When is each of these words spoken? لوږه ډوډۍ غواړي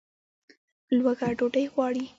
لوږه 0.95 1.29
ډوډۍ 1.37 1.65
غواړي 1.73 2.03